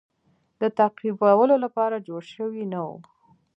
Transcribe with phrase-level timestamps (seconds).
[0.61, 2.97] د تعقیبولو لپاره جوړ شوی نه وو.